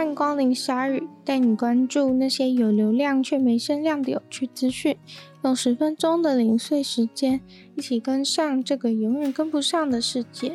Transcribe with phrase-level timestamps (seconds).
[0.00, 4.96] 欢迎光临鲨语，带你关注那些有流量却没声量的有趣资讯。
[5.44, 7.42] 用十分钟的零碎时间，
[7.76, 10.54] 一起跟上这个永远跟不上的世界。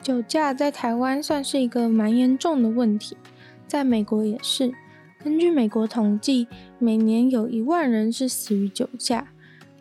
[0.00, 3.16] 酒驾在台湾算是一个蛮严重的问题，
[3.66, 4.72] 在美国也是。
[5.24, 6.46] 根据美国统计，
[6.78, 9.32] 每年有一万人是死于酒驾，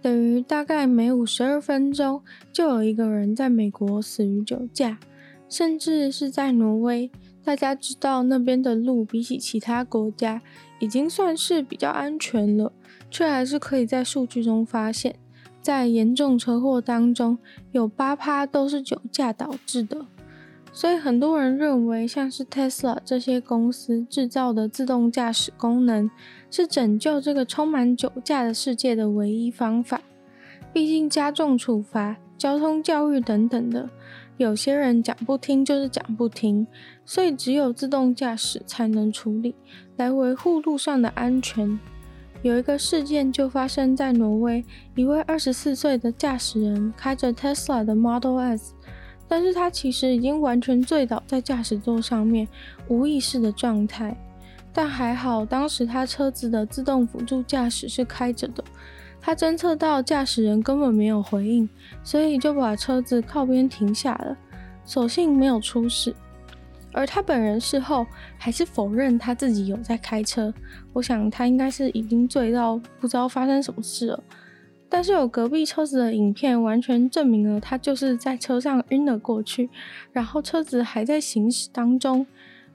[0.02, 4.98] 等于大概每五十二分钟就有一个人在美国死于酒驾。
[5.50, 7.10] 甚至是在挪威，
[7.48, 10.42] 大家知道那边的路比起其他国家
[10.80, 12.74] 已经算是比较安全了，
[13.10, 15.16] 却还是可以在数据中发现，
[15.62, 17.38] 在严重车祸当中
[17.72, 20.08] 有八趴都是酒驾导致的。
[20.74, 26.12] 所以很多人认为，像是 Tesla 这些公司制造的自动驾驶功能，
[26.52, 30.02] 是拯救这个充满酒驾的世界的唯一方法。
[30.74, 33.90] 毕竟加重处罚、交通教育等等的，
[34.38, 36.66] 有些人讲不听就是讲不听，
[37.04, 39.56] 所以只有自动驾驶才能处理，
[39.96, 41.80] 来维护路上的安全。
[42.44, 44.64] 有一个事件就发生在挪威，
[44.96, 48.74] 一位二十四岁的驾驶人开着 Tesla 的 Model S。
[49.28, 52.48] 但是他其实已经完全醉倒在驾驶座上面，
[52.88, 54.16] 无意识的状态。
[54.72, 58.64] 但还好，当时他车子的自动辅助驾驶是开着的，
[59.20, 61.68] 他侦测到驾驶人根本没有回应，
[62.04, 64.38] 所以就把车子靠边停下了，
[64.86, 66.16] 所幸没有出事。
[66.94, 68.08] 而他本人事后
[68.38, 70.54] 还是否认他自己有在开车，
[70.94, 74.24] 我想他应该是已经醉到不知道发生什么事了。
[74.90, 79.70] 但是有隔壁车子的影片，完全证明了他就是在车上晕了过去，
[80.14, 82.26] 然后车子还在行驶当中。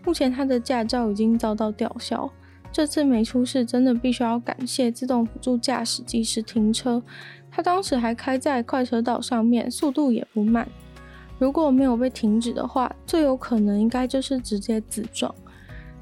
[0.05, 2.31] 目前他的驾照已经遭到吊销。
[2.73, 7.03] 这次没出事，真的必须要感谢自动辅助驾驶及时停车。
[7.51, 10.67] 他当时还开在快车道上面，速度也不慢。
[11.39, 15.33] 如果没有被停止的话，最有可能应该就是直接自撞。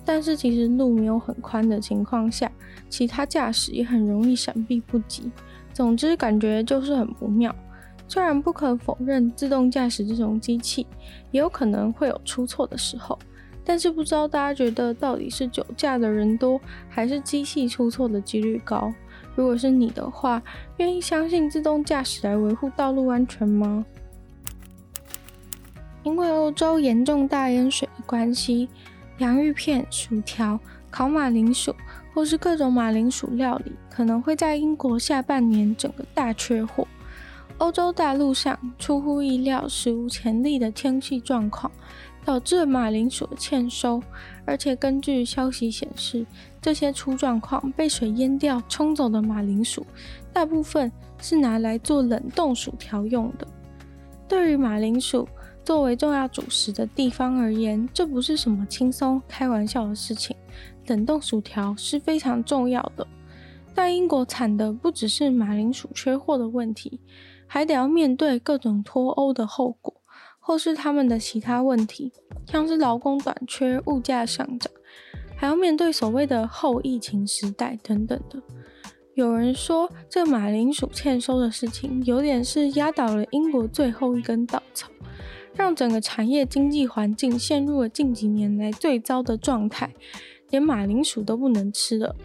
[0.05, 2.51] 但是其实路没有很宽的情况下，
[2.89, 5.31] 其他驾驶也很容易闪避不及。
[5.73, 7.55] 总之，感觉就是很不妙。
[8.06, 10.87] 虽然不可否认，自动驾驶这种机器
[11.31, 13.19] 也有可能会有出错的时候，
[13.70, 18.92] 但是不知道大家觉得到底是酒驾的人多，还是机器出错的几率高？
[19.36, 20.42] 如果是你的话，
[20.78, 23.86] 愿意相信自动驾驶来维护道路安全吗？
[26.03, 28.69] 因为欧洲严重大淹水的关系，
[29.19, 30.58] 洋芋片、薯条、
[30.91, 31.72] 烤马铃薯。
[32.12, 36.88] 或是各种马铃薯料理可能会在英国下半年整个大缺货。
[37.58, 41.70] 欧洲大陆上出乎意料、史无前例的天气状况，
[42.25, 44.03] 导致马铃薯的欠收。
[44.44, 46.26] 而且根据消息显示，
[46.60, 49.86] 这些出状况被水淹掉、冲走的马铃薯，
[50.32, 53.47] 大部分是拿来做冷冻薯条用的。
[54.26, 55.28] 对于马铃薯
[55.64, 60.34] 作为重要主食的地方而言，这不是什么轻松开玩笑的事情。
[60.87, 63.06] 冷冻薯条是非常重要的，
[63.72, 66.98] 但英国惨的不只是马铃薯缺货的问题，
[67.47, 70.00] 还得要面对各种脱欧的后果，
[70.50, 72.11] 或是他们的其他问题，
[72.44, 74.69] 像是劳工短缺、物价上涨，
[75.37, 78.43] 还要面对所谓的后疫情时代等等的。
[79.15, 84.91] 有人说，这马铃薯欠收的事情，有点是压倒了英国最后一根稻草，
[85.55, 89.94] 让整个产业经济环境陷入了近几年来最糟的状态。
[90.49, 92.17] 连马铃薯都不能吃了，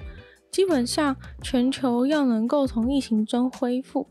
[0.49, 4.07] 基本上全球要能够从疫情中恢复，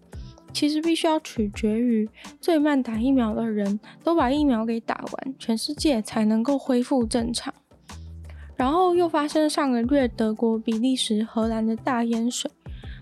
[0.55, 2.09] 其实必须要取决于
[2.41, 7.53] 最慢打疫苗的人都把疫苗给打完，全世界才能够恢复正常。
[8.57, 12.49] 然后又发生上个月德国、比利时、荷兰的大淹水，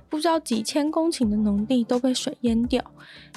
[0.08, 2.82] 不知道几千公顷的农地都被水淹掉，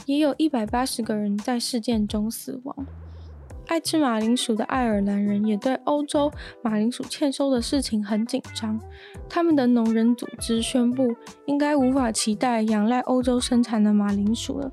[0.06, 2.88] 也有一百八十个人在事件中死亡。
[3.68, 6.32] 爱吃马铃薯的爱尔兰人也对欧洲
[6.62, 8.80] 马铃薯欠收的事情很紧张。
[9.28, 11.16] 他们的农人组织宣布，
[11.46, 14.72] 应该无法期待仰赖欧洲生产的马铃薯了。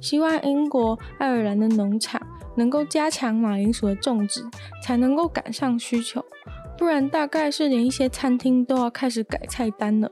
[0.00, 2.20] 希望英国、爱尔兰的农场
[2.56, 4.44] 能够加强马铃薯的种植，
[4.82, 6.24] 才能够赶上需求。
[6.76, 10.10] 不然，大概是连一些餐厅都要开始改菜单了。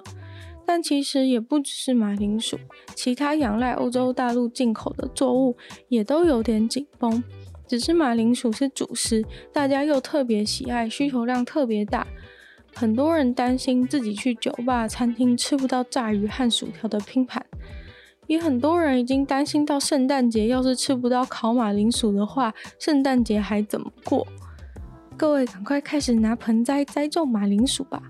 [0.65, 2.57] 但其实也不只是马铃薯，
[2.95, 5.57] 其他仰赖欧洲大陆进口的作物
[5.89, 7.23] 也都有点紧绷。
[7.73, 12.07] 只是马铃薯是主食，大家又特别喜爱，需求量特别大。
[12.75, 17.43] 很多人担心自己去酒吧、餐厅吃不到炸鱼和薯条的拼盘，
[18.27, 24.27] 也很多人已经担心到圣诞节，要是吃不到烤马铃薯的话，圣诞节还怎么过？
[25.17, 28.03] 各位赶快开始拿盆栽栽种马铃薯吧，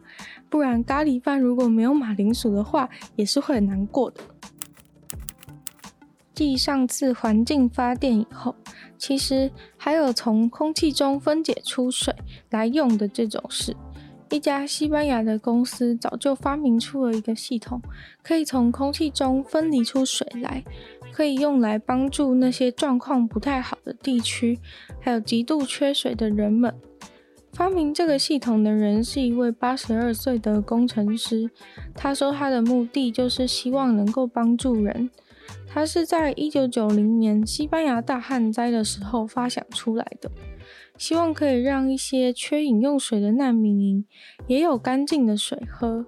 [0.51, 4.21] 不然咖喱饭如果没有马铃薯的话，也是会很难过的。
[6.35, 8.55] 继上次环境发电以后，
[8.99, 12.15] 其实还有从空气中分解出水
[12.51, 13.77] 来用的这种事，
[14.31, 17.83] 一家西班牙的公司早就发明出了一个系统，
[18.23, 20.65] 可以从空气中分离出水来，
[21.13, 24.59] 可以用来帮助那些状况不太好的地区，
[25.01, 26.75] 还有极度缺水的人们。
[27.53, 31.51] 发明这个系统的人是一位八十二岁的工程师，
[31.95, 35.11] 他说他的目的就是希望能够帮助人。
[35.73, 40.31] 他是在一九九零年西班牙大旱灾的时候发想出来的。
[40.99, 44.05] 希望可以让一些缺饮用水的难民营
[44.47, 46.05] 也有干净的水喝。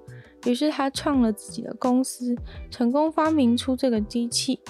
[0.47, 2.37] 于是他创了自己的公司，
[2.71, 4.61] 成功发明出这个机器，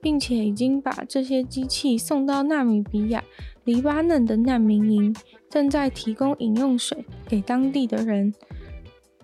[0.00, 3.22] 并且已经把这些机器送到纳米比亚、
[3.64, 5.14] 黎巴嫩的难民营，
[5.50, 8.32] 正在提供饮用水给当地的人。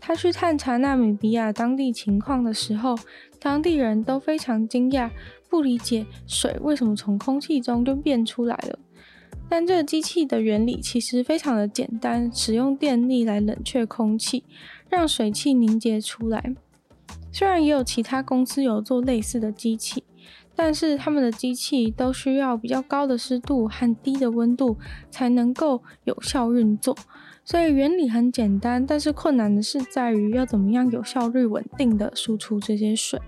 [0.06, 2.94] 他去探查纳米比亚当地情况的时候，
[3.40, 5.08] 当地人都非常惊讶，
[5.48, 8.78] 不理解水为什么从空气中就变出来了。
[9.48, 14.44] 但这个机器的原理其实非常的简单，使用电力来冷却空气，
[14.90, 16.54] 让水汽凝结出来。
[17.32, 20.04] 虽然也有其他公司有做类似的机器，
[20.54, 24.76] 但是他们的机器都需要比较高的湿度和低的温度
[25.10, 26.94] 才能够有效运作。
[27.44, 33.20] 所以原理很简单，但是困难的是在于要怎么样有效率、稳定的输出这些水。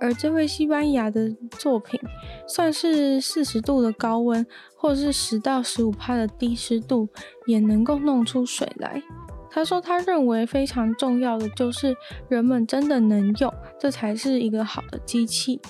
[0.00, 2.00] 而这位西班牙的作品，
[2.48, 4.44] 算是四十度的高温，
[4.74, 7.08] 或是十到十五帕的低湿度，
[7.46, 9.00] 也能够弄出水来。
[9.48, 11.94] 他说，他认为非常重要的就是
[12.28, 15.60] 人们真的能用，这才是一个好的机器。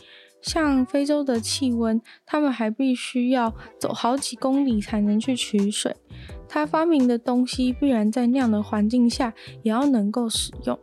[0.40, 5.94] 像非洲的气温，他们还必须要走好几公里才能去取水。
[6.54, 9.32] 他发明的东西，必然在那样的环境下
[9.62, 10.78] 也要能够使用。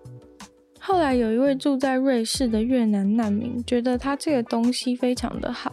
[0.80, 5.71] 后来有一位住在瑞士的越南难民，觉得他这个东西非常的好，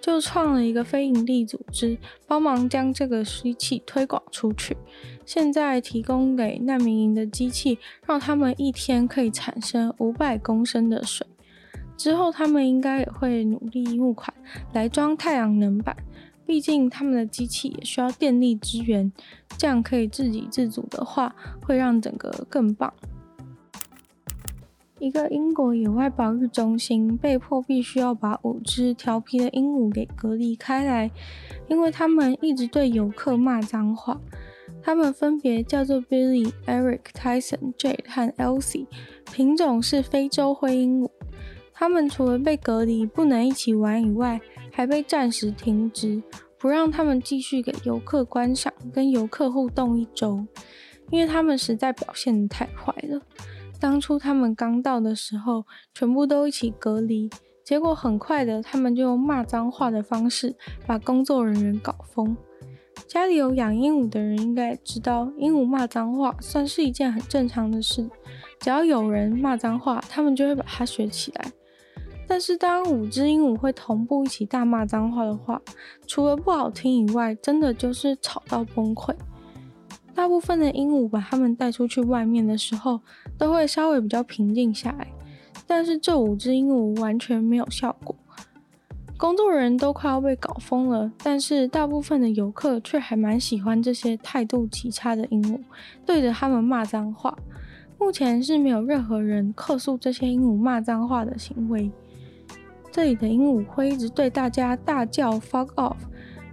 [0.00, 1.96] 就创了一个非营利组织，
[2.26, 4.76] 帮忙将这个机器推广出去。
[5.24, 11.24] 现在提供给难民营的机器，让他们一天可以产生五百公升的水。
[11.96, 14.32] 之后他们应该也会努力募款
[14.72, 15.96] 来装太阳能板，
[16.48, 19.12] 毕竟他们的机器也需要电力支援，
[19.58, 22.90] 这样可以自给自足的话，会让整个更棒。
[24.98, 31.10] 一个英国野外保育中心被迫必须要把五只调皮的鹦鹉给隔离开来，
[31.68, 34.18] 因为他们一直对游客骂脏话。
[34.82, 38.86] 他们分别叫做 Billy、Eric、Tyson、Jade 和 Elsie，
[39.30, 41.10] 品种是非洲灰鹦鹉。
[41.74, 44.40] 他们除了被隔离不能一起玩以外，
[44.78, 46.22] 还被暂时停职，
[46.56, 50.46] 不让他们继续给游客观赏、跟游客互动一周，
[51.10, 53.20] 因为他们实在表现得太坏了。
[53.80, 57.28] 当初他们刚到的时候，全部都一起隔离，
[57.64, 60.54] 结果很快的，他们就用骂脏话的方式
[60.86, 62.36] 把工作人员搞疯。
[63.08, 68.08] 家里有养鹦鹉的人应该也知道，鹦鹉骂脏话算是一件很正常的事，
[68.60, 71.50] 只要有人骂脏话，他们就会把它学起来。
[72.28, 75.60] 但是当五只鹦鹉会同步一起大骂脏话的话，
[76.06, 79.14] 除了不好听以外，真的就是吵到崩溃。
[80.14, 83.00] 大部分的鹦鹉把它们带出去外面的时候，
[83.38, 85.08] 都会稍微比较平静下来。
[85.66, 88.14] 但是这五只鹦鹉完全没有效果，
[89.16, 91.10] 工作人员都快要被搞疯了。
[91.22, 95.60] 但是大部分的游客却还蛮喜欢这些态度极差的鹦鹉，
[96.04, 97.34] 对着他们骂脏话。
[97.98, 101.90] 目前是没有任何人客诉这些鹦鹉骂脏话的行为。
[102.90, 105.96] 这里的鹦鹉会一直对大家大叫 “fuck off”。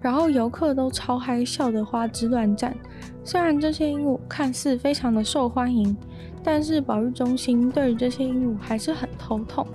[0.01, 2.75] 然后游客都超嗨，笑得花枝乱颤。
[3.23, 5.97] 虽然这些鹦鹉看似非常的受欢迎，
[6.43, 9.65] 但是保育中心对于这些鹦鹉还是很头痛。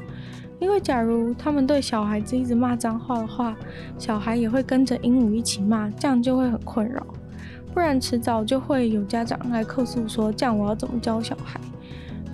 [0.60, 3.56] 因为假如他们对小孩子一直骂脏话的话，
[3.98, 7.04] 小孩也会跟着鹦鹉一起骂，这样就会很困扰。
[7.74, 11.58] 不然迟早就会有家长来客诉说，这样我要怎么教小孩？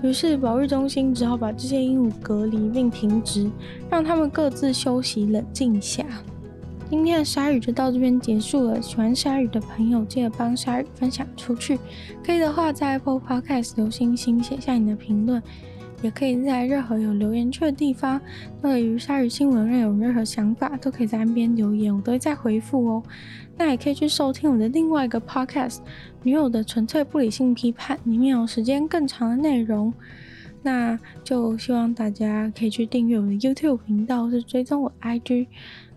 [0.02, 3.50] 于是保育中心只好把这些鹦鹉隔离并停职，
[3.90, 6.04] 让他们各自休息冷静一下。
[6.88, 8.80] 今天的鲨鱼就到这边结束了。
[8.80, 11.78] 喜欢鲨鱼的朋友，记得帮鲨鱼分享出去。
[12.24, 15.42] 可以的话，在 Apple Podcast 留星星，写下你的评论。
[16.02, 18.20] 也可以在任何有留言区的地方，
[18.60, 23.02] 对于鲨鱼新闻任有任何想法，都可以在那边留言，我都会再回复哦。
[23.56, 25.76] 那也可以去收听我的另外一个 Podcast
[26.22, 29.92] 《女友的纯粹不理性批判》，里面有时间更长的内容。
[30.62, 35.46] 那就希望大家可以去订阅我的 YouTube 频道，或是追踪我的 IG。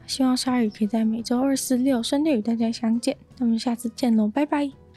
[0.05, 3.17] 希望鲨鱼可以在每周二、四、六深夜与大家相见。
[3.37, 4.88] 那么下次见喽，拜拜。